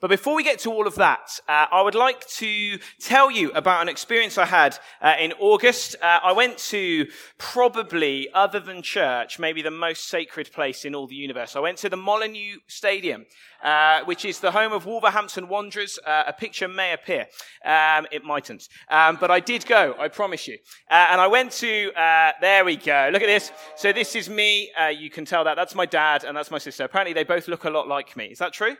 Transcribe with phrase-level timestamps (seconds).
[0.00, 3.50] But before we get to all of that, uh, I would like to tell you
[3.52, 5.96] about an experience I had uh, in August.
[6.00, 7.06] Uh, I went to
[7.38, 11.56] probably, other than church, maybe the most sacred place in all the universe.
[11.56, 13.26] I went to the Molineux Stadium,
[13.62, 15.98] uh, which is the home of Wolverhampton Wanderers.
[16.04, 17.26] Uh, a picture may appear.
[17.64, 18.68] Um, it mightn't.
[18.90, 20.58] Um, but I did go, I promise you.
[20.90, 21.92] Uh, and I went to,
[22.40, 23.10] there we go.
[23.12, 23.52] Look at this.
[23.76, 24.70] So this is me.
[24.96, 25.54] you can tell that.
[25.54, 26.84] That's my dad and that's my sister.
[26.84, 28.26] Apparently they both look a lot like me.
[28.26, 28.76] Is that true?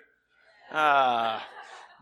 [0.74, 1.46] Ah,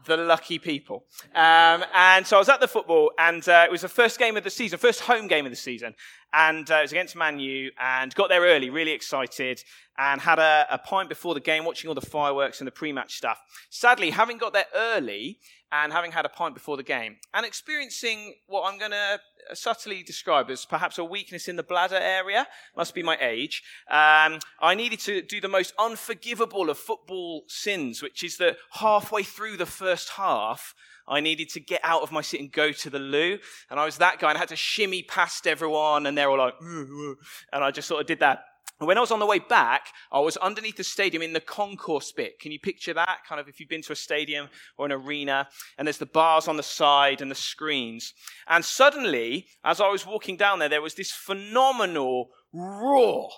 [0.07, 1.05] the lucky people.
[1.35, 4.37] Um, and so I was at the football, and uh, it was the first game
[4.37, 5.95] of the season, first home game of the season.
[6.33, 9.65] And uh, it was against Man U, and got there early, really excited,
[9.99, 12.93] and had a, a pint before the game, watching all the fireworks and the pre
[12.93, 13.41] match stuff.
[13.71, 15.41] Sadly, having got there early,
[15.73, 19.21] and having had a pint before the game and experiencing what I'm going to
[19.55, 24.39] subtly describe as perhaps a weakness in the bladder area, must be my age, um,
[24.61, 29.57] I needed to do the most unforgivable of football sins, which is that halfway through
[29.57, 30.75] the first half,
[31.09, 33.39] I needed to get out of my seat and go to the loo.
[33.69, 36.39] And I was that guy and I had to shimmy past everyone and they're all
[36.39, 37.17] like, and
[37.53, 38.45] I just sort of did that
[38.87, 42.13] when I was on the way back, I was underneath the stadium in the concourse
[42.13, 42.39] bit.
[42.39, 43.19] Can you picture that?
[43.29, 46.49] Kind of if you've been to a stadium or an arena, and there's the bars
[46.49, 48.15] on the side and the screens.
[48.49, 53.31] And suddenly, as I was walking down there, there was this phenomenal roar,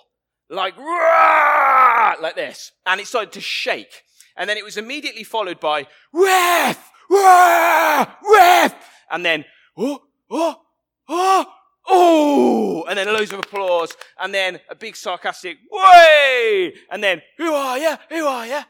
[0.49, 4.03] like roar, like this, and it started to shake.
[4.37, 8.75] And then it was immediately followed by ref, ref, ref,
[9.11, 9.45] and then
[9.77, 10.61] oh, oh,
[11.09, 11.45] oh
[11.87, 17.53] oh, and then loads of applause, and then a big sarcastic, way, and then, who
[17.53, 17.95] are you?
[18.09, 18.61] Who are you?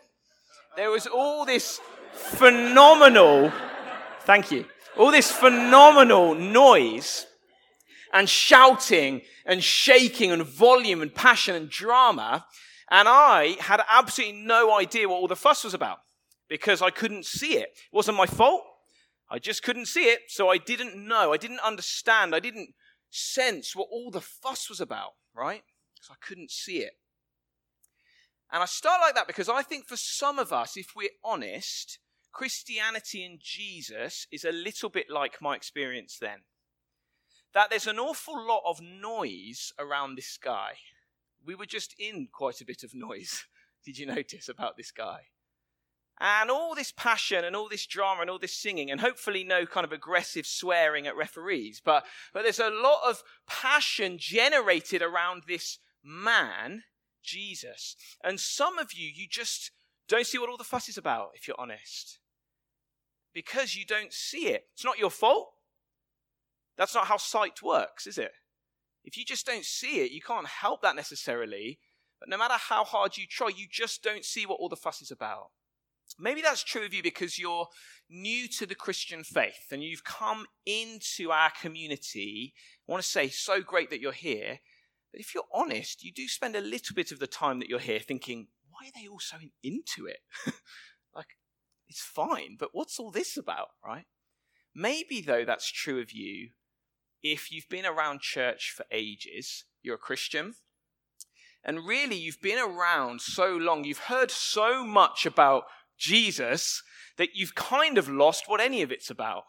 [0.75, 1.79] There was all this
[2.11, 3.51] phenomenal,
[4.21, 4.65] thank you,
[4.97, 7.27] all this phenomenal noise
[8.13, 12.45] and shouting and shaking and volume and passion and drama.
[12.89, 15.97] And I had absolutely no idea what all the fuss was about
[16.47, 17.69] because I couldn't see it.
[17.73, 18.63] It wasn't my fault.
[19.29, 20.21] I just couldn't see it.
[20.27, 21.33] So I didn't know.
[21.33, 22.35] I didn't understand.
[22.35, 22.69] I didn't
[23.13, 25.63] sense what all the fuss was about, right?
[25.95, 26.93] Because I couldn't see it.
[28.51, 31.99] And I start like that because I think for some of us, if we're honest,
[32.31, 36.39] Christianity and Jesus is a little bit like my experience then.
[37.53, 40.73] That there's an awful lot of noise around this guy.
[41.45, 43.45] We were just in quite a bit of noise,
[43.85, 45.27] did you notice, about this guy?
[46.25, 49.65] And all this passion and all this drama and all this singing, and hopefully no
[49.65, 55.43] kind of aggressive swearing at referees, but, but there's a lot of passion generated around
[55.49, 56.83] this man,
[57.21, 57.97] Jesus.
[58.23, 59.71] And some of you, you just
[60.07, 62.19] don't see what all the fuss is about, if you're honest.
[63.33, 64.67] Because you don't see it.
[64.73, 65.49] It's not your fault.
[66.77, 68.31] That's not how sight works, is it?
[69.03, 71.79] If you just don't see it, you can't help that necessarily.
[72.17, 75.01] But no matter how hard you try, you just don't see what all the fuss
[75.01, 75.49] is about.
[76.19, 77.67] Maybe that's true of you because you're
[78.09, 82.53] new to the Christian faith and you've come into our community.
[82.87, 84.59] I want to say, so great that you're here.
[85.11, 87.79] But if you're honest, you do spend a little bit of the time that you're
[87.79, 90.19] here thinking, why are they all so into it?
[91.15, 91.37] like,
[91.87, 94.05] it's fine, but what's all this about, right?
[94.75, 96.49] Maybe, though, that's true of you
[97.23, 100.55] if you've been around church for ages, you're a Christian,
[101.63, 105.63] and really you've been around so long, you've heard so much about
[106.03, 106.83] Jesus
[107.17, 109.43] that you've kind of lost what any of it's about.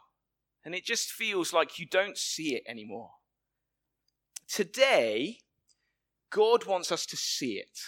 [0.64, 3.10] And it just feels like you don't see it anymore.
[4.48, 5.38] Today,
[6.30, 7.80] God wants us to see it.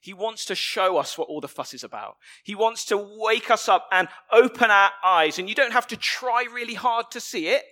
[0.00, 2.16] He wants to show us what all the fuss is about.
[2.42, 5.38] He wants to wake us up and open our eyes.
[5.38, 7.62] And you don't have to try really hard to see it.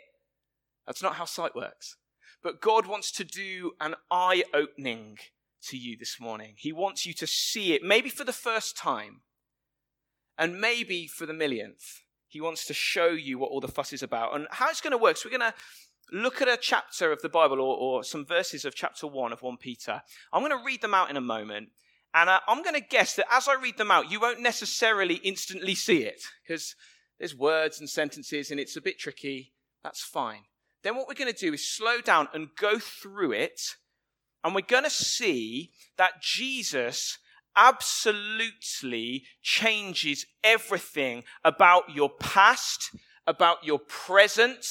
[0.87, 1.97] That's not how sight works.
[2.43, 5.19] But God wants to do an eye opening
[5.65, 6.55] to you this morning.
[6.57, 9.21] He wants you to see it, maybe for the first time,
[10.39, 12.03] and maybe for the millionth.
[12.29, 14.93] He wants to show you what all the fuss is about and how it's going
[14.93, 15.17] to work.
[15.17, 15.59] So, we're going to
[16.13, 19.43] look at a chapter of the Bible or, or some verses of chapter 1 of
[19.43, 20.03] 1 Peter.
[20.33, 21.69] I'm going to read them out in a moment.
[22.15, 25.75] And I'm going to guess that as I read them out, you won't necessarily instantly
[25.75, 26.75] see it because
[27.19, 29.55] there's words and sentences and it's a bit tricky.
[29.83, 30.43] That's fine.
[30.83, 33.61] Then what we're going to do is slow down and go through it
[34.45, 37.19] and we're going to see that Jesus
[37.57, 42.95] absolutely changes everything about your past,
[43.27, 44.65] about your present,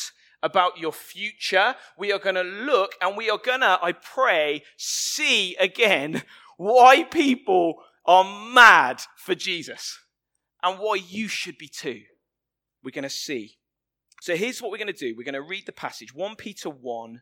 [0.44, 1.76] about your future.
[1.98, 6.24] We are going to look and we are going to, I pray, see again
[6.58, 7.76] why people
[8.06, 8.24] are
[8.54, 10.00] mad for Jesus
[10.64, 12.02] and why you should be too.
[12.84, 13.58] We're going to see.
[14.22, 15.16] So here's what we're going to do.
[15.18, 17.22] We're going to read the passage 1 Peter 1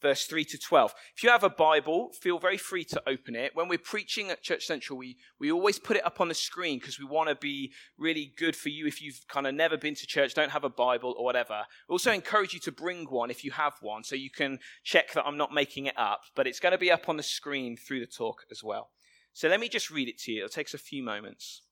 [0.00, 0.94] verse 3 to 12.
[1.16, 3.54] If you have a Bible, feel very free to open it.
[3.54, 6.78] When we're preaching at Church Central, we, we always put it up on the screen
[6.78, 9.94] because we want to be really good for you if you've kind of never been
[9.94, 11.62] to church, don't have a Bible or whatever.
[11.88, 15.12] We also encourage you to bring one if you have one so you can check
[15.12, 17.76] that I'm not making it up, but it's going to be up on the screen
[17.76, 18.90] through the talk as well.
[19.32, 20.44] So let me just read it to you.
[20.44, 21.62] It takes a few moments.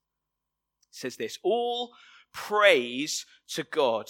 [0.91, 1.93] It says this All
[2.33, 4.07] praise to God,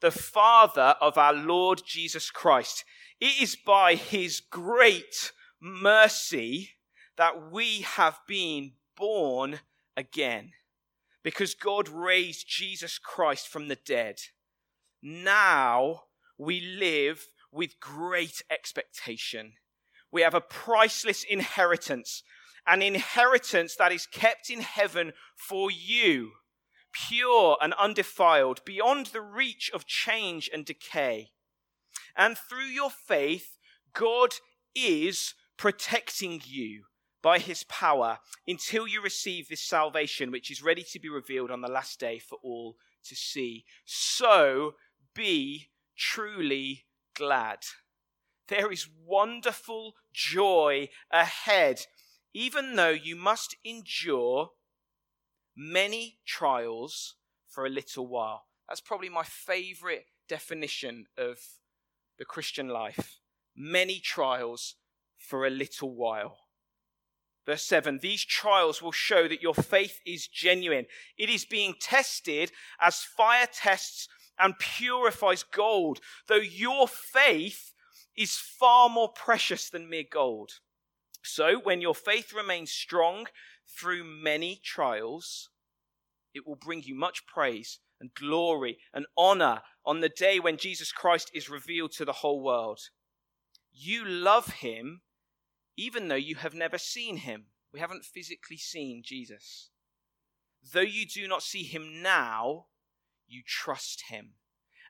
[0.00, 2.84] the Father of our Lord Jesus Christ.
[3.20, 6.70] It is by his great mercy
[7.16, 9.60] that we have been born
[9.96, 10.52] again.
[11.22, 14.16] Because God raised Jesus Christ from the dead.
[15.02, 16.04] Now
[16.38, 19.52] we live with great expectation.
[20.10, 22.22] We have a priceless inheritance,
[22.66, 26.32] an inheritance that is kept in heaven for you,
[26.92, 31.30] pure and undefiled, beyond the reach of change and decay.
[32.16, 33.58] And through your faith,
[33.94, 34.34] God
[34.74, 36.84] is protecting you
[37.22, 41.60] by his power until you receive this salvation, which is ready to be revealed on
[41.60, 43.64] the last day for all to see.
[43.84, 44.74] So
[45.14, 47.58] be truly glad.
[48.48, 51.86] There is wonderful joy ahead,
[52.32, 54.50] even though you must endure
[55.60, 57.16] many trials
[57.46, 58.46] for a little while.
[58.66, 61.38] That's probably my favorite definition of
[62.18, 63.18] the Christian life.
[63.54, 64.76] Many trials
[65.18, 66.38] for a little while.
[67.44, 70.86] Verse 7 These trials will show that your faith is genuine.
[71.18, 74.08] It is being tested as fire tests
[74.38, 77.74] and purifies gold, though your faith
[78.16, 80.52] is far more precious than mere gold.
[81.22, 83.26] So, when your faith remains strong
[83.78, 85.50] through many trials,
[86.34, 90.92] it will bring you much praise and glory and honor on the day when Jesus
[90.92, 92.80] Christ is revealed to the whole world.
[93.72, 95.02] You love him
[95.76, 97.46] even though you have never seen him.
[97.72, 99.70] We haven't physically seen Jesus.
[100.72, 102.66] Though you do not see him now,
[103.26, 104.34] you trust him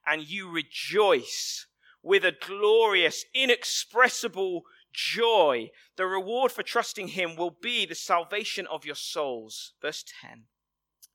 [0.06, 1.66] and you rejoice
[2.02, 4.62] with a glorious, inexpressible
[4.92, 5.70] joy.
[5.96, 9.72] The reward for trusting him will be the salvation of your souls.
[9.80, 10.44] Verse 10.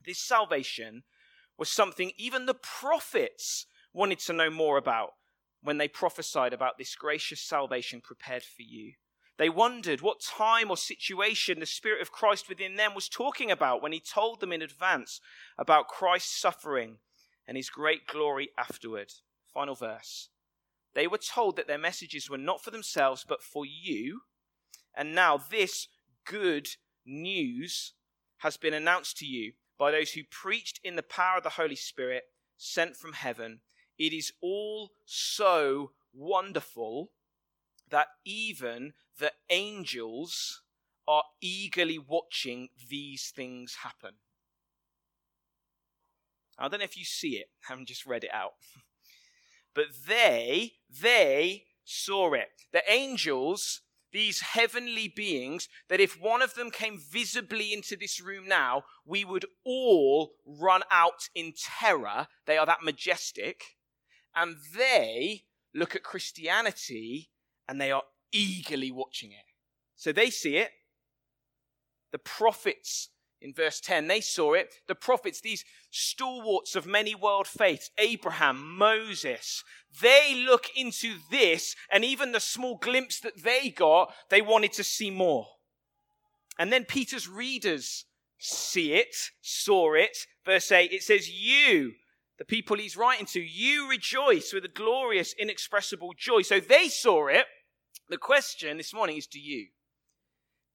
[0.06, 1.04] This salvation
[1.58, 5.12] was something even the prophets wanted to know more about
[5.62, 8.94] when they prophesied about this gracious salvation prepared for you.
[9.38, 13.82] They wondered what time or situation the Spirit of Christ within them was talking about
[13.82, 15.20] when He told them in advance
[15.58, 16.98] about Christ's suffering
[17.48, 19.12] and His great glory afterward.
[19.54, 20.30] Final verse.
[20.96, 24.22] They were told that their messages were not for themselves but for you,
[24.96, 25.90] and now this
[26.26, 26.68] good
[27.06, 27.94] news
[28.38, 31.76] has been announced to you by those who preached in the power of the Holy
[31.76, 32.24] Spirit
[32.58, 33.60] sent from heaven.
[34.00, 37.12] It is all so wonderful
[37.90, 40.62] that even the angels
[41.08, 44.16] are eagerly watching these things happen.
[46.58, 48.54] I don't know if you see it, I haven't just read it out.
[49.76, 52.50] But they, they saw it.
[52.72, 53.82] The angels
[54.16, 59.26] these heavenly beings that if one of them came visibly into this room now, we
[59.26, 62.28] would all run out in terror.
[62.46, 63.62] They are that majestic.
[64.34, 65.44] And they
[65.74, 67.30] look at Christianity
[67.68, 69.46] and they are eagerly watching it.
[69.98, 70.72] So they see it.
[72.14, 73.10] The prophets
[73.42, 74.08] in verse 10.
[74.08, 74.76] They saw it.
[74.88, 79.64] The prophets, these stalwarts of many world faiths, Abraham, Moses,
[80.02, 84.84] they look into this, and even the small glimpse that they got, they wanted to
[84.84, 85.48] see more.
[86.58, 88.06] And then Peter's readers
[88.40, 90.18] see it, saw it.
[90.46, 91.94] Verse 8, it says, You,
[92.38, 96.42] the people he's writing to, you rejoice with a glorious, inexpressible joy.
[96.42, 97.46] So they saw it.
[98.10, 99.68] The question this morning is, Do you?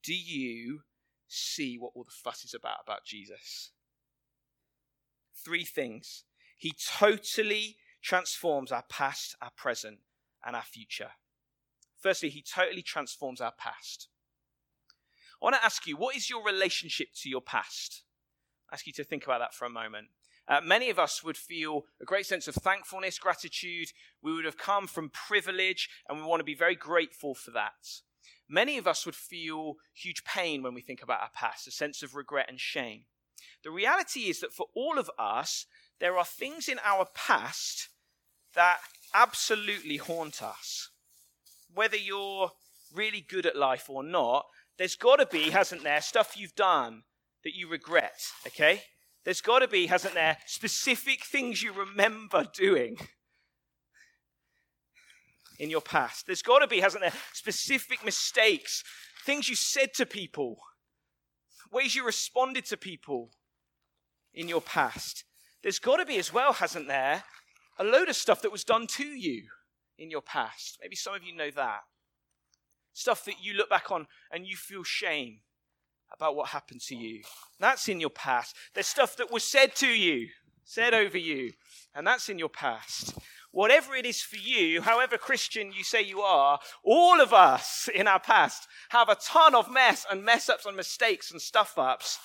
[0.02, 0.80] Do you
[1.30, 3.70] see what all the fuss is about about Jesus.
[5.44, 6.24] Three things.
[6.56, 9.98] He totally transforms our past, our present,
[10.44, 11.12] and our future.
[11.98, 14.08] Firstly, he totally transforms our past.
[15.40, 18.02] I want to ask you, what is your relationship to your past?
[18.70, 20.08] I ask you to think about that for a moment.
[20.48, 23.92] Uh, many of us would feel a great sense of thankfulness, gratitude.
[24.22, 28.02] We would have come from privilege, and we want to be very grateful for that.
[28.52, 32.02] Many of us would feel huge pain when we think about our past, a sense
[32.02, 33.04] of regret and shame.
[33.62, 35.66] The reality is that for all of us,
[36.00, 37.88] there are things in our past
[38.56, 38.78] that
[39.14, 40.90] absolutely haunt us.
[41.72, 42.50] Whether you're
[42.92, 44.46] really good at life or not,
[44.78, 47.04] there's got to be, hasn't there, stuff you've done
[47.44, 48.82] that you regret, okay?
[49.24, 52.98] There's got to be, hasn't there, specific things you remember doing
[55.60, 56.26] in your past.
[56.26, 58.82] There's got to be, hasn't there, specific mistakes,
[59.26, 60.56] things you said to people,
[61.70, 63.30] ways you responded to people
[64.32, 65.24] in your past.
[65.62, 67.24] There's got to be as well, hasn't there,
[67.78, 69.42] a load of stuff that was done to you
[69.98, 70.78] in your past.
[70.80, 71.80] Maybe some of you know that.
[72.94, 75.40] Stuff that you look back on and you feel shame
[76.10, 77.22] about what happened to you.
[77.60, 78.56] That's in your past.
[78.74, 80.28] There's stuff that was said to you,
[80.64, 81.52] said over you,
[81.94, 83.14] and that's in your past.
[83.52, 88.06] Whatever it is for you, however Christian you say you are, all of us in
[88.06, 92.18] our past have a ton of mess and mess ups and mistakes and stuff ups.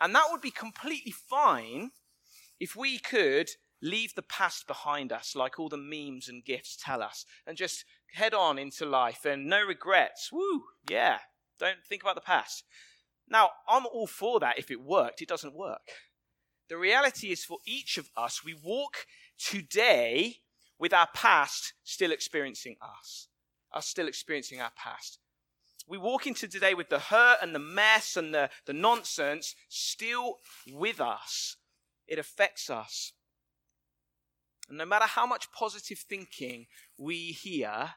[0.00, 1.90] And that would be completely fine
[2.58, 3.50] if we could
[3.82, 7.84] leave the past behind us, like all the memes and gifts tell us, and just
[8.14, 10.30] head on into life and no regrets.
[10.32, 11.18] Woo, yeah,
[11.58, 12.64] don't think about the past.
[13.28, 15.22] Now, I'm all for that if it worked.
[15.22, 15.88] It doesn't work.
[16.68, 19.06] The reality is for each of us, we walk
[19.38, 20.36] today
[20.80, 23.28] with our past still experiencing us,
[23.72, 25.18] us still experiencing our past.
[25.86, 30.36] We walk into today with the hurt and the mess and the, the nonsense still
[30.72, 31.56] with us.
[32.08, 33.12] It affects us.
[34.68, 37.90] And no matter how much positive thinking we hear,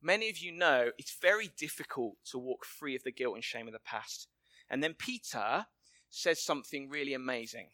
[0.00, 3.66] many of you know it's very difficult to walk free of the guilt and shame
[3.66, 4.28] of the past.
[4.70, 5.66] And then Peter
[6.08, 7.70] says something really amazing.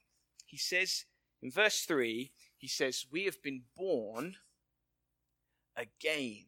[0.46, 1.04] He says
[1.42, 4.36] in verse 3, he says, We have been born
[5.76, 6.46] again.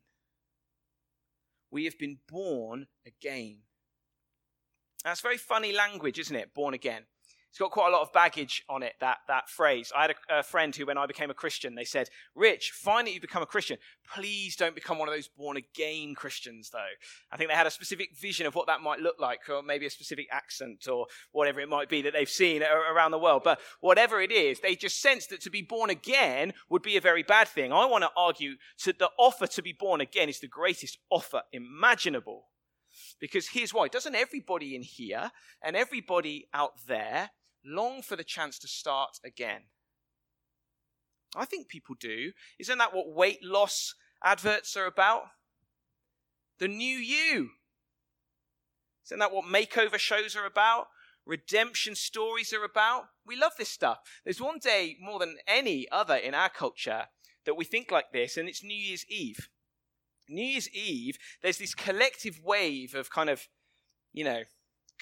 [1.71, 3.59] We have been born again.
[5.05, 6.52] That's very funny language, isn't it?
[6.52, 7.05] Born again.
[7.50, 9.90] It's got quite a lot of baggage on it, that, that phrase.
[9.97, 13.07] I had a, a, friend who, when I became a Christian, they said, Rich, fine
[13.07, 13.76] that you've become a Christian.
[14.14, 16.78] Please don't become one of those born again Christians, though.
[17.33, 19.85] I think they had a specific vision of what that might look like, or maybe
[19.85, 23.42] a specific accent, or whatever it might be that they've seen around the world.
[23.45, 27.00] But whatever it is, they just sensed that to be born again would be a
[27.00, 27.73] very bad thing.
[27.73, 28.54] I want to argue
[28.87, 32.45] that the offer to be born again is the greatest offer imaginable.
[33.21, 33.88] Because here's why.
[33.88, 35.30] Doesn't everybody in here
[35.62, 37.30] and everybody out there
[37.64, 39.62] long for the chance to start again.
[41.37, 42.33] I think people do.
[42.59, 45.23] Isn't that what weight loss adverts are about?
[46.59, 47.50] The new you.
[49.07, 50.87] Isn't that what makeover shows are about?
[51.26, 53.05] Redemption stories are about?
[53.26, 53.99] We love this stuff.
[54.25, 57.07] There's one day more than any other in our culture
[57.47, 59.49] that we think like this, and it's New Year's Eve.
[60.29, 63.49] New Year's Eve, there's this collective wave of kind of,
[64.12, 64.43] you know,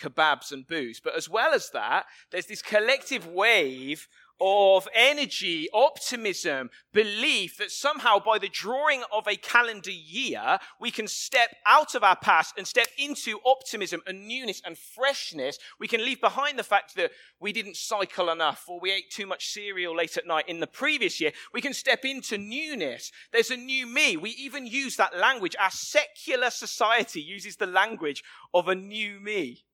[0.00, 1.00] kebabs and booze.
[1.00, 4.08] But as well as that, there's this collective wave
[4.40, 11.08] of energy, optimism, belief that somehow by the drawing of a calendar year, we can
[11.08, 15.58] step out of our past and step into optimism and newness and freshness.
[15.80, 19.26] We can leave behind the fact that we didn't cycle enough or we ate too
[19.26, 21.32] much cereal late at night in the previous year.
[21.52, 23.10] We can step into newness.
[23.32, 24.16] There's a new me.
[24.16, 25.56] We even use that language.
[25.60, 28.22] Our secular society uses the language
[28.54, 29.64] of a new me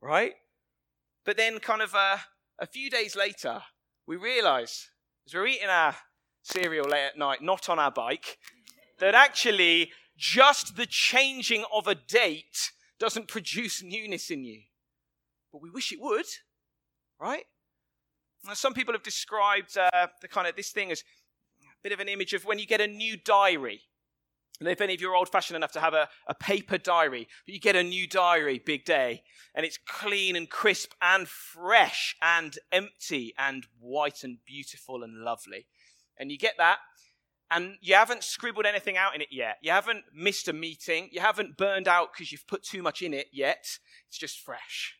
[0.00, 0.32] right?
[1.24, 2.18] But then, kind of uh,
[2.58, 3.62] a few days later,
[4.06, 4.88] we realize
[5.26, 5.94] as we're eating our
[6.42, 8.38] cereal late at night, not on our bike,
[8.98, 14.62] that actually just the changing of a date doesn't produce newness in you.
[15.52, 16.26] But we wish it would,
[17.20, 17.44] right?
[18.46, 22.00] Now, some people have described uh, the kind of this thing as a bit of
[22.00, 23.82] an image of when you get a new diary.
[24.60, 27.28] And if any of you are old fashioned enough to have a, a paper diary,
[27.46, 29.22] you get a new diary, big day,
[29.54, 35.66] and it's clean and crisp and fresh and empty and white and beautiful and lovely.
[36.18, 36.78] And you get that,
[37.50, 39.56] and you haven't scribbled anything out in it yet.
[39.62, 41.08] You haven't missed a meeting.
[41.10, 43.78] You haven't burned out because you've put too much in it yet.
[44.08, 44.94] It's just fresh.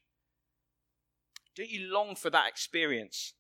[1.55, 3.35] Don't you long for that experience?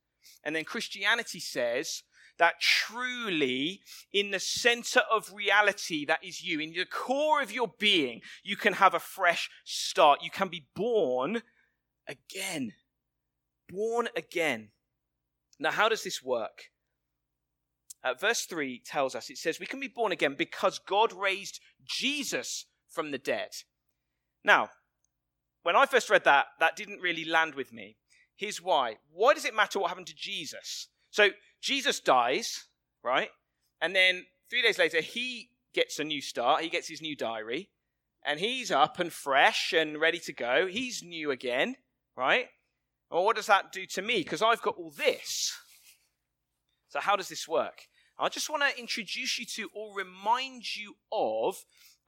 [0.44, 2.02] And then Christianity says,
[2.40, 3.82] that truly,
[4.14, 8.56] in the center of reality that is you, in the core of your being, you
[8.56, 10.22] can have a fresh start.
[10.22, 11.42] You can be born
[12.08, 12.72] again.
[13.68, 14.70] Born again.
[15.58, 16.70] Now, how does this work?
[18.02, 21.60] Uh, verse 3 tells us it says, We can be born again because God raised
[21.86, 23.50] Jesus from the dead.
[24.42, 24.70] Now,
[25.62, 27.98] when I first read that, that didn't really land with me.
[28.34, 28.96] Here's why.
[29.12, 30.88] Why does it matter what happened to Jesus?
[31.10, 31.28] So,
[31.60, 32.66] Jesus dies,
[33.02, 33.30] right?
[33.80, 36.62] And then three days later, he gets a new start.
[36.62, 37.70] He gets his new diary.
[38.24, 40.66] And he's up and fresh and ready to go.
[40.66, 41.76] He's new again,
[42.16, 42.46] right?
[43.10, 44.18] Well, what does that do to me?
[44.18, 45.52] Because I've got all this.
[46.88, 47.82] So, how does this work?
[48.18, 51.56] I just want to introduce you to or remind you of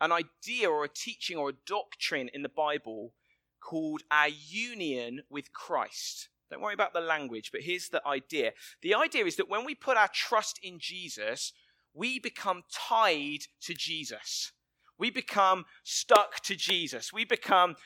[0.00, 3.14] an idea or a teaching or a doctrine in the Bible
[3.62, 6.28] called our union with Christ.
[6.52, 8.52] Don't worry about the language, but here's the idea.
[8.82, 11.54] The idea is that when we put our trust in Jesus,
[11.94, 14.52] we become tied to Jesus.
[14.98, 17.10] We become stuck to Jesus.
[17.10, 17.76] We become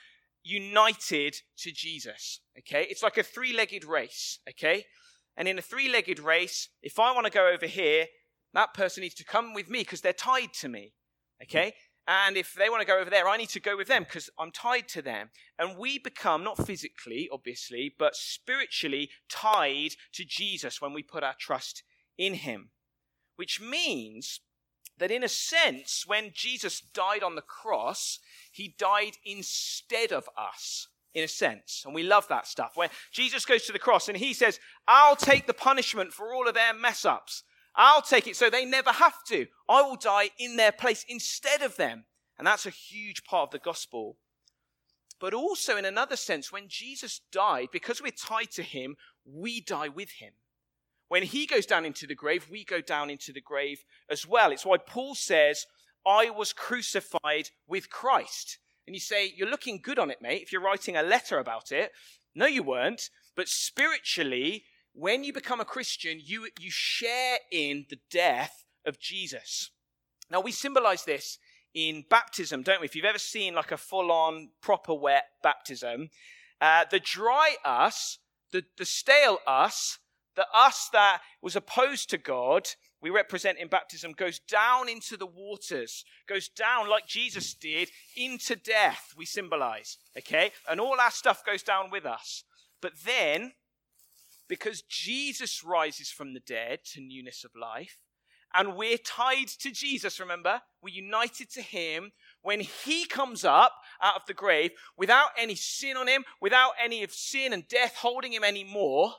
[0.43, 2.41] united to Jesus.
[2.59, 2.89] Okay?
[2.91, 4.41] It's like a three legged race.
[4.51, 4.87] Okay?
[5.37, 8.07] And in a three legged race, if I want to go over here,
[8.53, 10.93] that person needs to come with me because they're tied to me.
[11.41, 11.75] Okay?
[12.09, 14.31] And if they want to go over there, I need to go with them because
[14.39, 15.31] I'm tied to them.
[15.59, 21.35] And we become, not physically, obviously, but spiritually tied to Jesus when we put our
[21.39, 21.83] trust
[22.17, 22.71] in him.
[23.35, 24.41] Which means
[24.99, 28.21] that in a sense, when Jesus died on the cross,
[28.53, 31.83] he died instead of us, in a sense.
[31.85, 32.73] And we love that stuff.
[32.77, 36.49] When Jesus goes to the cross and he says, I'll take the punishment for all
[36.49, 37.43] of their mess ups.
[37.77, 39.47] I'll take it so they never have to.
[39.69, 42.05] I will die in their place instead of them.
[42.39, 44.17] And that's a huge part of the gospel.
[45.21, 49.89] But also, in another sense, when Jesus died, because we're tied to him, we die
[49.89, 50.33] with him.
[51.09, 54.51] When he goes down into the grave, we go down into the grave as well.
[54.51, 55.67] It's why Paul says,
[56.07, 58.59] I was crucified with Christ.
[58.87, 61.73] And you say, You're looking good on it, mate, if you're writing a letter about
[61.73, 61.93] it.
[62.35, 63.09] No, you weren't.
[63.35, 64.65] But spiritually,
[64.97, 69.71] when you become a Christian, you, you share in the death of Jesus.
[70.31, 71.39] Now, we symbolize this
[71.75, 72.87] in baptism, don't we?
[72.87, 76.09] If you've ever seen like a full on, proper wet baptism,
[76.63, 78.19] uh, the dry us,
[78.53, 79.99] the, the stale us,
[80.35, 82.67] the us that was opposed to God,
[83.03, 88.57] we represent in baptism, goes down into the waters, goes down like Jesus did into
[88.57, 89.99] death, we symbolize.
[90.17, 90.53] Okay?
[90.69, 92.45] And all our stuff goes down with us.
[92.81, 93.53] But then,
[94.49, 97.99] because Jesus rises from the dead to newness of life,
[98.55, 100.63] and we're tied to Jesus, remember?
[100.81, 102.13] We're united to Him.
[102.43, 107.03] When He comes up out of the grave without any sin on Him, without any
[107.03, 109.15] of sin and death holding Him anymore,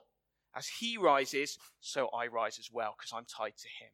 [0.58, 3.92] as he rises, so I rise as well, because I'm tied to him.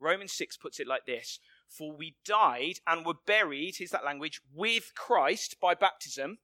[0.00, 4.40] Romans 6 puts it like this For we died and were buried, here's that language,
[4.54, 6.38] with Christ by baptism.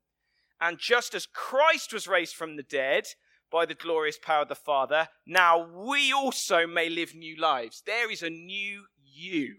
[0.61, 3.05] And just as Christ was raised from the dead
[3.51, 7.83] by the glorious power of the Father, now we also may live new lives.
[7.87, 9.57] There is a new you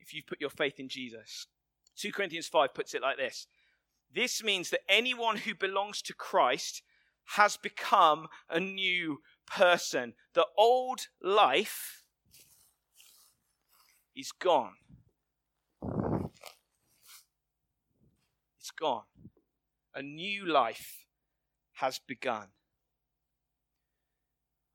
[0.00, 1.46] if you've put your faith in Jesus.
[1.96, 3.46] 2 Corinthians 5 puts it like this
[4.14, 6.82] This means that anyone who belongs to Christ
[7.36, 10.14] has become a new person.
[10.34, 12.02] The old life
[14.16, 14.74] is gone.
[18.58, 19.04] It's gone.
[19.94, 21.01] A new life
[21.82, 22.46] has begun.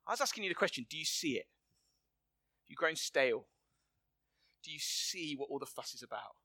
[0.06, 1.48] I was asking you the question do you see it?
[2.70, 3.48] Have grown stale?
[4.64, 6.36] Do you see what all the fuss is about?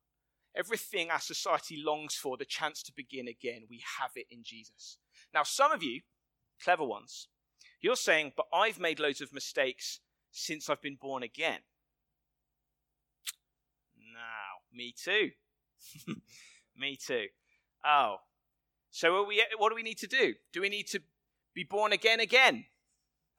[0.55, 4.99] Everything our society longs for, the chance to begin again, we have it in Jesus.
[5.35, 6.03] Now, some of you,
[6.63, 7.27] clever ones,
[7.81, 9.99] you're saying, but I've made loads of mistakes
[10.31, 11.61] since I've been born again.
[14.15, 15.31] Now, me too.
[16.77, 17.27] me too.
[17.85, 18.19] Oh,
[18.93, 20.35] so we, what do we need to do?
[20.53, 21.01] Do we need to
[21.55, 22.67] be born again again?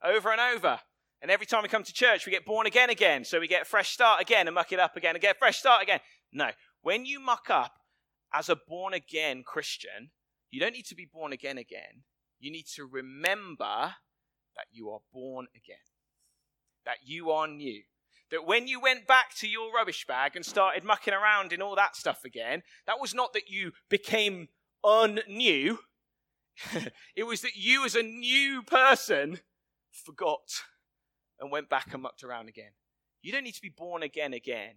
[0.04, 0.80] Over and over.
[1.22, 3.24] And every time we come to church, we get born again again.
[3.24, 5.38] So we get a fresh start again and muck it up again and get a
[5.38, 6.00] fresh start again.
[6.32, 6.50] No.
[6.82, 7.72] When you muck up
[8.32, 10.10] as a born again Christian,
[10.50, 12.02] you don't need to be born again again.
[12.40, 13.94] You need to remember
[14.56, 15.76] that you are born again,
[16.84, 17.82] that you are new.
[18.30, 21.76] That when you went back to your rubbish bag and started mucking around in all
[21.76, 24.48] that stuff again, that was not that you became
[24.84, 25.78] unnew.
[27.16, 29.40] it was that you, as a new person,
[29.90, 30.62] forgot
[31.40, 32.72] and went back and mucked around again.
[33.22, 34.74] You don't need to be born again again.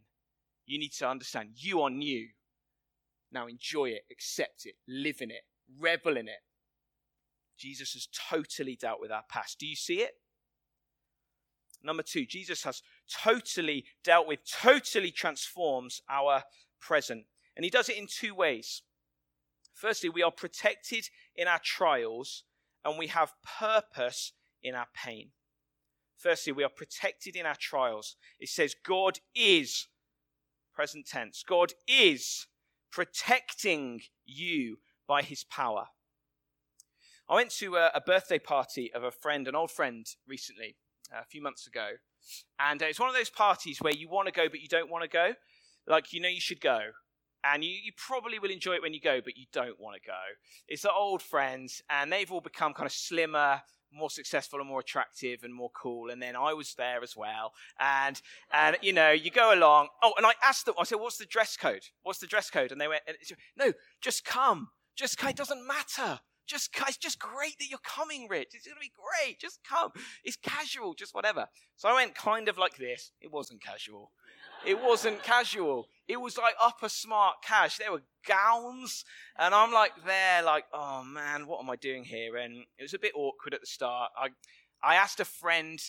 [0.66, 2.28] You need to understand you are new.
[3.32, 5.42] Now enjoy it, accept it, live in it,
[5.80, 6.40] revel in it.
[7.58, 9.60] Jesus has totally dealt with our past.
[9.60, 10.12] Do you see it?
[11.84, 16.44] Number two, Jesus has totally dealt with, totally transforms our
[16.80, 17.26] present.
[17.56, 18.84] And he does it in two ways.
[19.78, 22.44] Firstly, we are protected in our trials
[22.84, 25.30] and we have purpose in our pain.
[26.18, 28.16] Firstly, we are protected in our trials.
[28.40, 29.88] It says, God is,
[30.74, 32.48] present tense, God is
[32.92, 35.90] protecting you by his power.
[37.30, 40.76] I went to a, a birthday party of a friend, an old friend, recently,
[41.14, 41.90] uh, a few months ago.
[42.60, 44.90] And uh, it's one of those parties where you want to go, but you don't
[44.90, 45.34] want to go.
[45.86, 46.80] Like, you know, you should go.
[47.54, 50.08] And you, you probably will enjoy it when you go, but you don't want to
[50.08, 50.24] go.
[50.68, 53.62] It's the old friends, and they've all become kind of slimmer,
[53.94, 56.10] more successful and more attractive and more cool.
[56.10, 57.54] And then I was there as well.
[57.80, 59.88] And, and you know, you go along.
[60.04, 61.84] Oh, and I asked them, I said, what's the dress code?
[62.04, 62.72] What's the dress code?
[62.72, 63.04] And they went,
[63.56, 64.70] no, just come.
[64.96, 65.30] Just come.
[65.30, 66.20] It doesn't matter.
[66.48, 68.50] just, it's just great that you're coming, Rich.
[68.54, 69.40] It's going to be great.
[69.40, 69.92] Just come.
[70.24, 71.48] It's casual, just whatever.
[71.76, 73.12] So I went kind of like this.
[73.22, 74.12] It wasn't casual.
[74.66, 75.90] It wasn't casual.
[76.08, 77.78] It was like upper smart cash.
[77.78, 79.04] There were gowns,
[79.38, 82.38] and I'm like there, like, oh man, what am I doing here?
[82.38, 84.12] And it was a bit awkward at the start.
[84.18, 84.30] I,
[84.82, 85.80] I asked a friend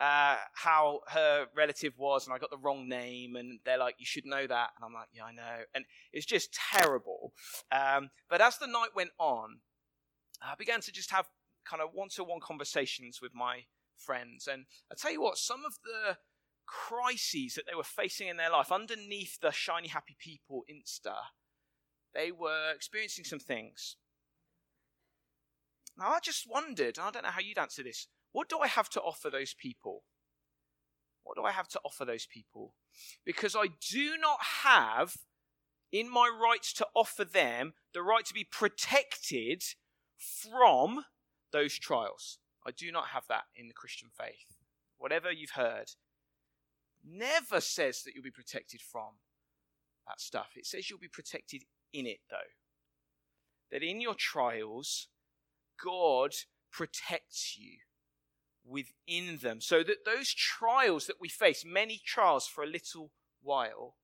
[0.00, 4.06] uh, how her relative was, and I got the wrong name, and they're like, "You
[4.06, 7.32] should know that," and I'm like, "Yeah, I know," and it's just terrible.
[7.70, 9.60] Um, but as the night went on,
[10.42, 11.28] I began to just have
[11.64, 16.16] kind of one-to-one conversations with my friends, and I tell you what, some of the
[16.70, 21.16] crises that they were facing in their life underneath the shiny happy people Insta,
[22.14, 23.96] they were experiencing some things.
[25.98, 28.88] Now I just wondered, I don't know how you'd answer this what do I have
[28.90, 30.04] to offer those people?
[31.24, 32.74] What do I have to offer those people?
[33.24, 35.14] Because I do not have
[35.92, 39.64] in my rights to offer them the right to be protected
[40.16, 41.04] from
[41.52, 42.38] those trials.
[42.64, 44.56] I do not have that in the Christian faith.
[44.98, 45.90] Whatever you've heard
[47.04, 49.18] never says that you'll be protected from
[50.06, 50.48] that stuff.
[50.56, 52.36] It says you'll be protected in it, though.
[53.70, 55.08] That in your trials,
[55.82, 56.32] God
[56.72, 57.78] protects you
[58.64, 59.60] within them.
[59.60, 63.94] So that those trials that we face, many trials for a little while,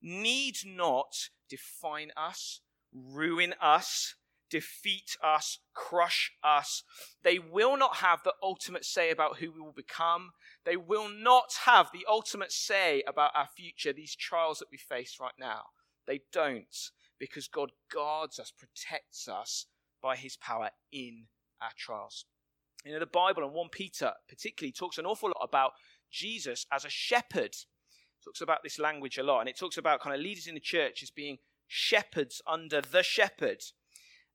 [0.00, 1.14] need not
[1.48, 2.60] define us,
[2.92, 4.14] ruin us,
[4.50, 6.82] defeat us, crush us.
[7.22, 10.30] They will not have the ultimate say about who we will become.
[10.64, 15.18] They will not have the ultimate say about our future, these trials that we face
[15.20, 15.62] right now.
[16.06, 16.76] They don't,
[17.18, 19.66] because God guards us, protects us
[20.02, 21.26] by his power in
[21.60, 22.24] our trials.
[22.84, 25.72] You know, the Bible and 1 Peter particularly talks an awful lot about
[26.10, 27.54] Jesus as a shepherd.
[27.54, 30.54] It talks about this language a lot, and it talks about kind of leaders in
[30.54, 33.62] the church as being shepherds under the shepherd.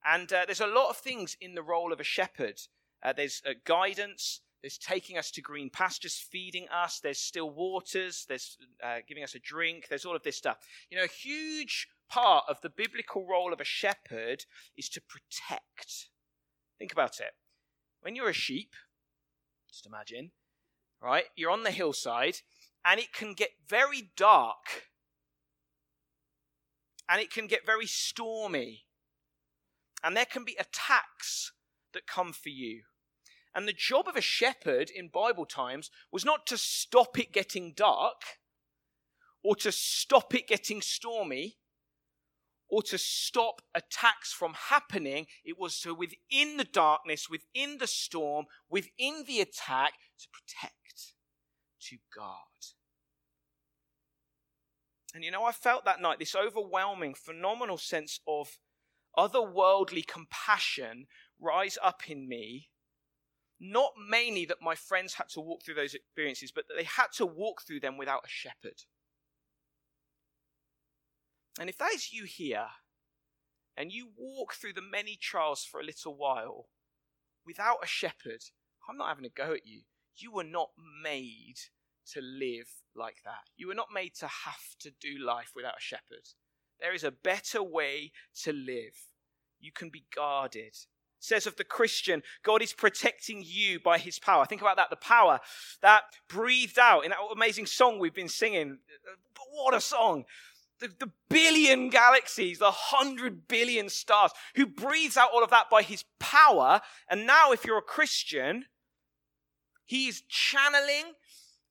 [0.05, 2.59] And uh, there's a lot of things in the role of a shepherd.
[3.01, 8.25] Uh, there's uh, guidance, there's taking us to green pastures, feeding us, there's still waters,
[8.27, 10.57] there's uh, giving us a drink, there's all of this stuff.
[10.89, 14.45] You know, a huge part of the biblical role of a shepherd
[14.77, 16.09] is to protect.
[16.79, 17.31] Think about it.
[18.01, 18.73] When you're a sheep,
[19.69, 20.31] just imagine,
[21.01, 21.25] right?
[21.35, 22.37] You're on the hillside
[22.85, 24.89] and it can get very dark
[27.09, 28.85] and it can get very stormy
[30.03, 31.53] and there can be attacks
[31.93, 32.81] that come for you.
[33.55, 37.73] And the job of a shepherd in Bible times was not to stop it getting
[37.75, 38.21] dark
[39.43, 41.57] or to stop it getting stormy
[42.67, 45.27] or to stop attacks from happening.
[45.45, 51.13] It was to, within the darkness, within the storm, within the attack, to protect,
[51.89, 52.37] to guard.
[55.13, 58.57] And you know, I felt that night this overwhelming, phenomenal sense of
[59.17, 61.07] otherworldly compassion
[61.39, 62.69] rise up in me.
[63.59, 67.07] Not mainly that my friends had to walk through those experiences, but that they had
[67.17, 68.83] to walk through them without a shepherd.
[71.59, 72.67] And if that is you here,
[73.77, 76.67] and you walk through the many trials for a little while
[77.45, 78.43] without a shepherd,
[78.87, 79.81] I'm not having a go at you.
[80.15, 80.69] You were not
[81.03, 81.55] made
[82.11, 83.49] to live like that.
[83.55, 86.29] You were not made to have to do life without a shepherd.
[86.83, 88.11] There is a better way
[88.43, 89.07] to live.
[89.61, 90.67] You can be guarded.
[90.67, 90.87] It
[91.21, 94.45] says of the Christian, God is protecting you by his power.
[94.45, 95.39] Think about that the power
[95.81, 98.79] that breathed out in that amazing song we've been singing.
[99.53, 100.25] What a song!
[100.79, 105.81] the, the billion galaxies, the hundred billion stars, who breathes out all of that by
[105.81, 106.81] his power.
[107.09, 108.65] And now, if you're a Christian,
[109.85, 111.13] he is channeling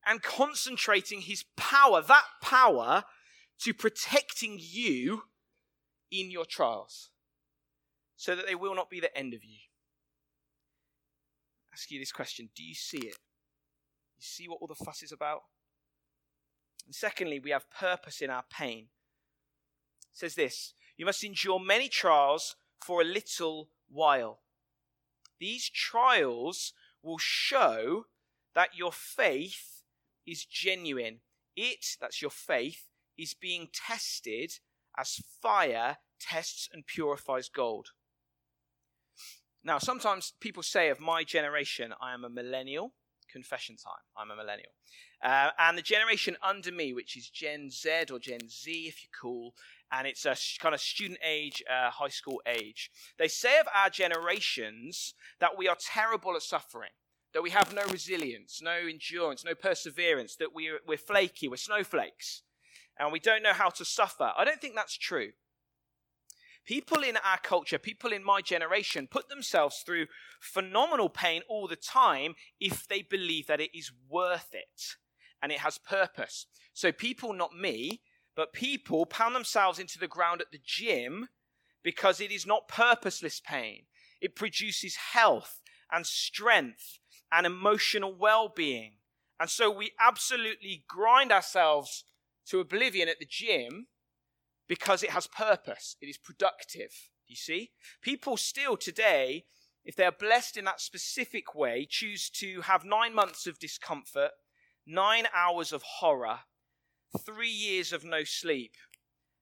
[0.07, 3.05] and concentrating his power, that power,
[3.61, 5.23] to protecting you
[6.11, 7.11] in your trials
[8.17, 9.59] so that they will not be the end of you.
[11.71, 13.17] I ask you this question Do you see it?
[14.19, 15.41] You see what all the fuss is about?
[16.87, 18.89] And secondly, we have purpose in our pain
[20.13, 24.41] says this You must endure many trials for a little while.
[25.41, 28.05] These trials will show
[28.55, 29.83] that your faith
[30.27, 31.21] is genuine.
[31.57, 32.87] It, that's your faith,
[33.19, 34.59] is being tested
[34.99, 37.89] as fire tests and purifies gold.
[39.65, 42.95] Now, sometimes people say of my generation, I am a millennial.
[43.31, 43.95] Confession time.
[44.15, 44.73] I'm a millennial.
[45.25, 49.19] Uh, and the generation under me, which is Gen Z or Gen Z, if you're
[49.19, 49.55] cool,
[49.91, 52.91] and it's a kind of student age, uh, high school age.
[53.19, 56.91] They say of our generations that we are terrible at suffering,
[57.33, 62.43] that we have no resilience, no endurance, no perseverance, that we're, we're flaky, we're snowflakes,
[62.99, 64.33] and we don't know how to suffer.
[64.37, 65.31] I don't think that's true.
[66.65, 70.07] People in our culture, people in my generation, put themselves through
[70.41, 74.97] phenomenal pain all the time if they believe that it is worth it
[75.43, 76.47] and it has purpose.
[76.73, 78.03] So, people, not me,
[78.37, 81.29] but people pound themselves into the ground at the gym
[81.83, 83.83] because it is not purposeless pain.
[84.21, 86.99] It produces health and strength
[87.33, 88.95] and emotional well being.
[89.41, 92.05] And so we absolutely grind ourselves
[92.49, 93.87] to oblivion at the gym
[94.69, 96.91] because it has purpose, it is productive.
[97.27, 97.71] You see?
[98.03, 99.45] People still today,
[99.85, 104.33] if they are blessed in that specific way, choose to have nine months of discomfort,
[104.87, 106.41] nine hours of horror,
[107.19, 108.75] three years of no sleep,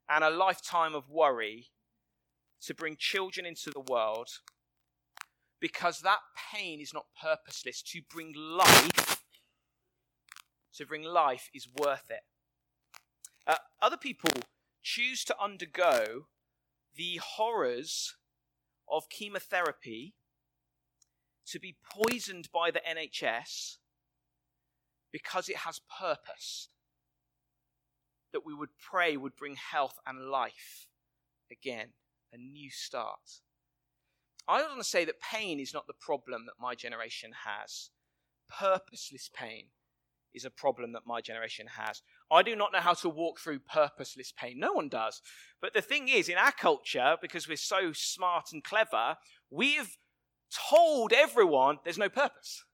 [0.09, 1.71] and a lifetime of worry
[2.63, 4.29] to bring children into the world
[5.61, 6.19] because that
[6.53, 7.83] pain is not purposeless.
[7.83, 9.23] To bring life,
[10.75, 12.23] to bring life is worth it.
[13.47, 14.31] Uh, other people
[14.83, 16.27] choose to undergo
[16.97, 18.17] the horrors
[18.89, 20.15] of chemotherapy
[21.47, 23.77] to be poisoned by the NHS
[25.13, 26.69] because it has purpose.
[28.33, 30.87] That we would pray would bring health and life
[31.51, 31.89] again,
[32.33, 33.41] a new start.
[34.49, 37.91] I don't want to say that pain is not the problem that my generation has.
[38.49, 39.67] Purposeless pain
[40.33, 42.03] is a problem that my generation has.
[42.31, 44.59] I do not know how to walk through purposeless pain.
[44.59, 45.21] No one does.
[45.61, 49.17] But the thing is, in our culture, because we're so smart and clever,
[49.51, 49.97] we've
[50.71, 52.65] told everyone there's no purpose.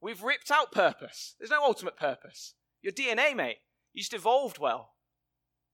[0.00, 1.34] We've ripped out purpose.
[1.38, 2.54] There's no ultimate purpose.
[2.82, 3.58] Your DNA, mate,
[3.92, 4.92] you just evolved well.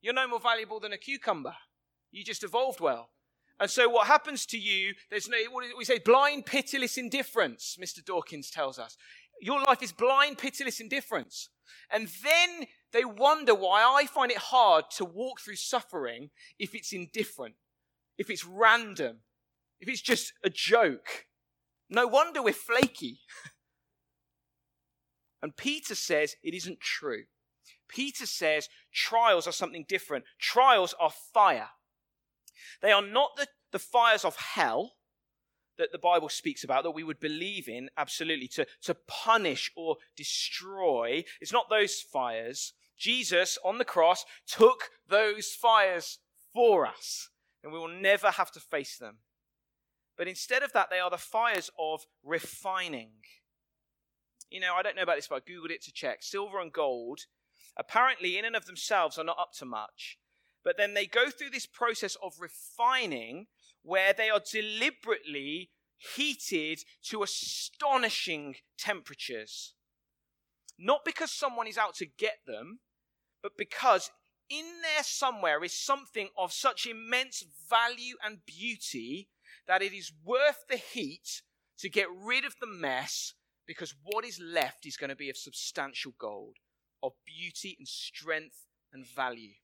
[0.00, 1.54] You're no more valuable than a cucumber.
[2.10, 3.10] You just evolved well.
[3.58, 5.38] And so what happens to you, there's no,
[5.78, 8.04] we say, blind, pitiless indifference, Mr.
[8.04, 8.96] Dawkins tells us.
[9.40, 11.50] Your life is blind, pitiless indifference.
[11.92, 16.92] And then they wonder why I find it hard to walk through suffering if it's
[16.92, 17.54] indifferent,
[18.18, 19.18] if it's random,
[19.80, 21.26] if it's just a joke.
[21.88, 23.20] No wonder we're flaky.
[25.42, 27.24] and Peter says it isn't true.
[27.88, 30.24] Peter says trials are something different.
[30.40, 31.70] Trials are fire.
[32.82, 34.95] They are not the, the fires of hell,
[35.78, 39.96] that the Bible speaks about that we would believe in, absolutely, to, to punish or
[40.16, 41.24] destroy.
[41.40, 42.72] It's not those fires.
[42.98, 46.18] Jesus on the cross took those fires
[46.54, 47.28] for us,
[47.62, 49.18] and we will never have to face them.
[50.16, 53.10] But instead of that, they are the fires of refining.
[54.50, 56.22] You know, I don't know about this, but I Googled it to check.
[56.22, 57.20] Silver and gold,
[57.76, 60.18] apparently, in and of themselves, are not up to much.
[60.64, 63.46] But then they go through this process of refining
[63.86, 65.70] where they are deliberately
[66.16, 69.74] heated to astonishing temperatures.
[70.76, 72.80] Not because someone is out to get them,
[73.42, 74.10] but because
[74.50, 79.28] in there somewhere is something of such immense value and beauty
[79.68, 81.42] that it is worth the heat
[81.78, 83.34] to get rid of the mess
[83.66, 86.56] because what is left is going to be of substantial gold,
[87.02, 89.54] of beauty and strength and value.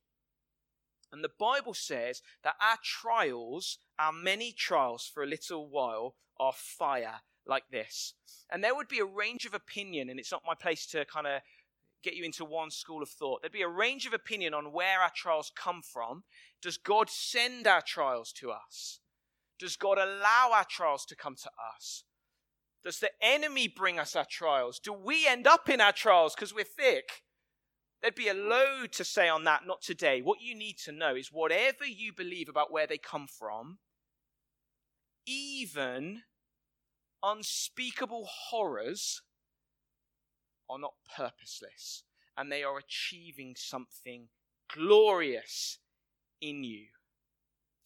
[1.12, 6.52] And the Bible says that our trials, our many trials for a little while, are
[6.54, 8.14] fire like this.
[8.50, 11.26] And there would be a range of opinion, and it's not my place to kind
[11.26, 11.42] of
[12.02, 13.42] get you into one school of thought.
[13.42, 16.24] There'd be a range of opinion on where our trials come from.
[16.60, 19.00] Does God send our trials to us?
[19.58, 22.04] Does God allow our trials to come to us?
[22.84, 24.80] Does the enemy bring us our trials?
[24.80, 27.22] Do we end up in our trials because we're thick?
[28.02, 30.20] There'd be a load to say on that, not today.
[30.22, 33.78] What you need to know is whatever you believe about where they come from,
[35.24, 36.22] even
[37.22, 39.22] unspeakable horrors
[40.68, 42.02] are not purposeless
[42.36, 44.28] and they are achieving something
[44.74, 45.78] glorious
[46.40, 46.86] in you.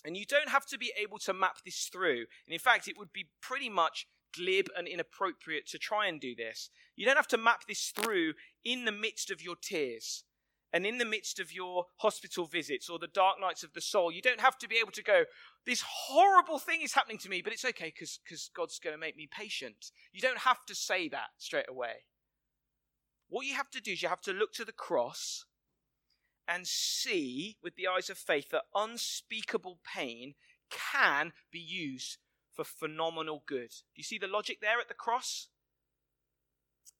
[0.04, 2.24] And you don't have to be able to map this through.
[2.46, 6.34] And in fact, it would be pretty much glib and inappropriate to try and do
[6.34, 6.70] this.
[6.94, 10.24] You don't have to map this through in the midst of your tears
[10.72, 14.12] and in the midst of your hospital visits or the dark nights of the soul.
[14.12, 15.24] You don't have to be able to go,
[15.64, 19.16] this horrible thing is happening to me, but it's okay because God's going to make
[19.16, 19.90] me patient.
[20.12, 22.04] You don't have to say that straight away.
[23.28, 25.44] What you have to do is you have to look to the cross
[26.48, 30.34] and see with the eyes of faith that unspeakable pain
[30.70, 32.18] can be used
[32.56, 33.68] for phenomenal good.
[33.68, 35.48] Do you see the logic there at the cross?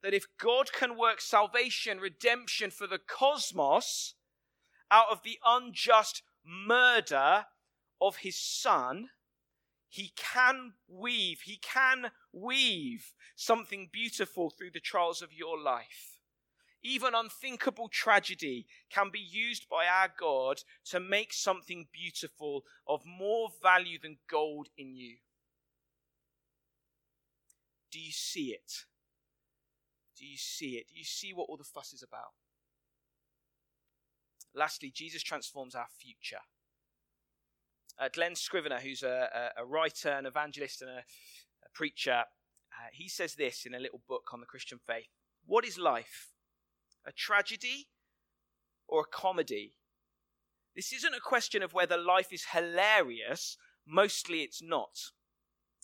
[0.03, 4.15] That if God can work salvation, redemption for the cosmos
[4.91, 7.47] out of the unjust murder
[8.01, 9.09] of his son,
[9.89, 16.19] he can weave, he can weave something beautiful through the trials of your life.
[16.87, 23.49] even unthinkable tragedy can be used by our God to make something beautiful of more
[23.61, 25.17] value than gold in you.
[27.97, 28.85] Do you see it?
[30.19, 30.89] Do you see it?
[30.91, 32.35] Do you see what all the fuss is about?
[34.55, 36.43] Lastly, Jesus transforms our future.
[37.99, 42.25] Uh, Glen Scrivener, who's a, a, a, writer, an evangelist, and a, a preacher,
[42.71, 45.09] uh, he says this in a little book on the Christian faith
[45.47, 46.33] What is life?
[47.07, 47.89] A tragedy
[48.87, 49.73] or a comedy?
[50.75, 53.57] This isn't a question of whether life is hilarious,
[53.87, 54.99] mostly it's not.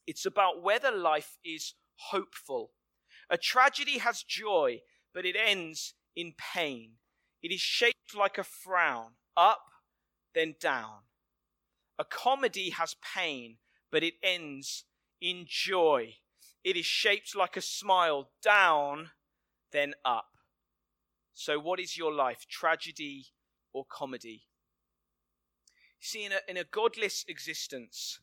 [0.07, 1.72] It's about whether life is
[2.11, 2.73] hopeful.
[3.31, 4.81] A tragedy has joy,
[5.15, 6.93] but it ends in pain.
[7.43, 9.65] It is shaped like a frown, up,
[10.35, 11.03] then down.
[11.99, 13.59] A comedy has pain,
[13.91, 14.85] but it ends
[15.21, 16.15] in joy.
[16.65, 19.11] It is shaped like a smile, down,
[19.73, 20.29] then up.
[21.35, 23.27] So, what is your life, tragedy
[23.73, 24.45] or comedy?
[26.01, 28.21] See, in a, in a godless existence,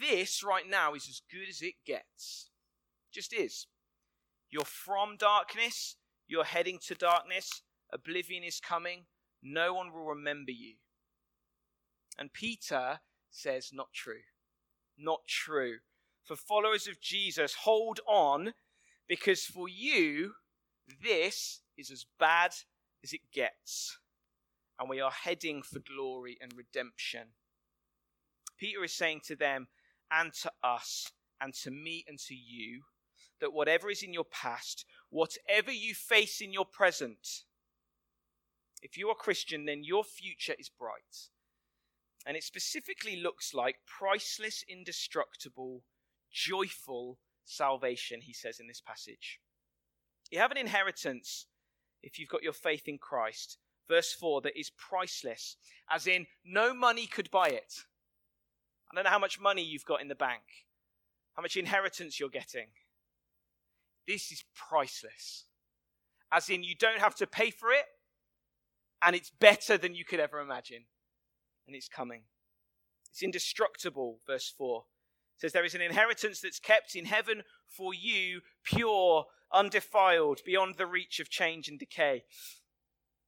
[0.00, 2.50] this right now is as good as it gets.
[3.12, 3.66] Just is.
[4.50, 9.04] You're from darkness, you're heading to darkness, oblivion is coming,
[9.42, 10.74] no one will remember you.
[12.18, 14.22] And Peter says, Not true.
[14.96, 15.78] Not true.
[16.24, 18.52] For followers of Jesus, hold on,
[19.08, 20.32] because for you,
[21.02, 22.52] this is as bad
[23.02, 23.98] as it gets.
[24.78, 27.28] And we are heading for glory and redemption.
[28.58, 29.68] Peter is saying to them
[30.10, 32.82] and to us and to me and to you
[33.40, 37.44] that whatever is in your past, whatever you face in your present,
[38.82, 41.30] if you are Christian, then your future is bright.
[42.26, 45.82] And it specifically looks like priceless, indestructible,
[46.30, 49.40] joyful salvation, he says in this passage.
[50.30, 51.46] You have an inheritance
[52.02, 53.58] if you've got your faith in Christ.
[53.88, 55.56] Verse 4 that is priceless,
[55.90, 57.84] as in no money could buy it.
[58.90, 60.42] I don't know how much money you've got in the bank,
[61.34, 62.68] how much inheritance you're getting.
[64.06, 65.44] This is priceless.
[66.32, 67.84] As in, you don't have to pay for it,
[69.02, 70.84] and it's better than you could ever imagine
[71.68, 72.22] and it's coming.
[73.12, 74.84] It's indestructible, verse 4.
[75.36, 80.76] It says, There is an inheritance that's kept in heaven for you, pure, undefiled, beyond
[80.76, 82.24] the reach of change and decay.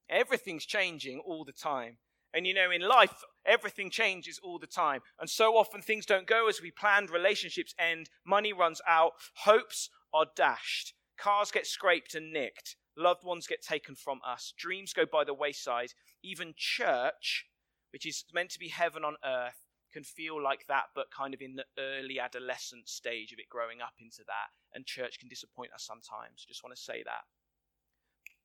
[0.08, 1.98] Everything's changing all the time.
[2.32, 5.00] And you know, in life, everything changes all the time.
[5.18, 9.12] And so often things don't go as we planned, relationships end, money runs out,
[9.44, 14.92] hopes are dashed, cars get scraped and nicked, loved ones get taken from us, dreams
[14.92, 17.46] go by the wayside, even church
[17.90, 19.62] which is meant to be heaven on earth,
[19.92, 23.80] can feel like that, but kind of in the early adolescent stage of it growing
[23.80, 24.54] up into that.
[24.72, 26.46] And church can disappoint us sometimes.
[26.46, 27.26] Just want to say that.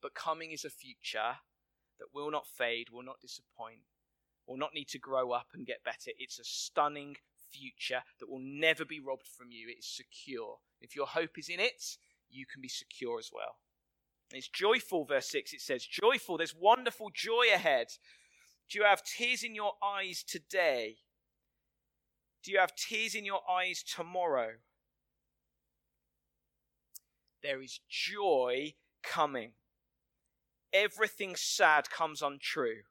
[0.01, 1.37] But coming is a future
[1.99, 3.81] that will not fade, will not disappoint,
[4.47, 6.11] will not need to grow up and get better.
[6.17, 7.15] It's a stunning
[7.51, 9.67] future that will never be robbed from you.
[9.69, 10.57] It is secure.
[10.81, 11.97] If your hope is in it,
[12.29, 13.57] you can be secure as well.
[14.31, 17.87] And it's joyful, verse 6, it says, joyful, there's wonderful joy ahead.
[18.69, 20.97] Do you have tears in your eyes today?
[22.43, 24.53] Do you have tears in your eyes tomorrow?
[27.43, 29.51] There is joy coming.
[30.73, 32.81] Everything sad comes untrue.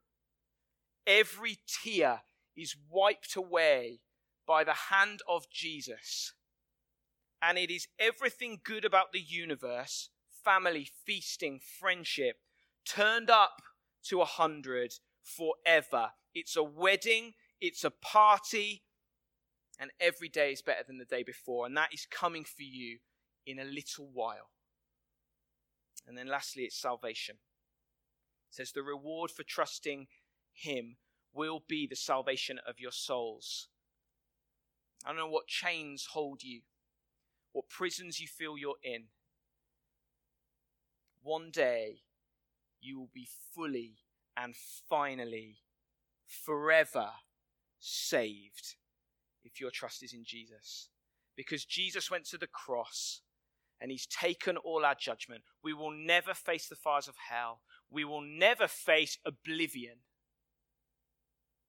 [1.07, 2.23] Every tear
[2.57, 4.01] is wiped away
[4.47, 6.33] by the hand of Jesus.
[7.43, 10.09] And it is everything good about the universe
[10.45, 12.37] family, feasting, friendship
[12.87, 13.63] turned up
[14.05, 16.11] to a hundred forever.
[16.35, 18.83] It's a wedding, it's a party,
[19.81, 21.67] and every day is better than the day before.
[21.67, 22.99] And that is coming for you
[23.47, 24.51] in a little while.
[26.07, 27.37] And then lastly, it's salvation.
[28.55, 30.07] Says, The reward for trusting
[30.53, 30.97] Him
[31.33, 33.67] will be the salvation of your souls.
[35.05, 36.61] I don't know what chains hold you,
[37.53, 39.07] what prisons you feel you're in.
[41.21, 42.03] One day,
[42.81, 43.97] you will be fully
[44.37, 44.55] and
[44.88, 45.57] finally,
[46.27, 47.09] forever
[47.81, 48.77] saved
[49.43, 50.90] if your trust is in Jesus.
[51.37, 53.23] Because Jesus went to the cross
[53.81, 55.43] and he's taken all our judgment.
[55.62, 57.61] We will never face the fires of hell.
[57.90, 59.99] We will never face oblivion.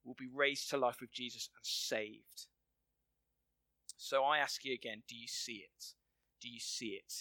[0.04, 2.48] We'll be raised to life with Jesus and saved.
[3.98, 5.94] So I ask you again do you see it?
[6.42, 7.14] Do you see it?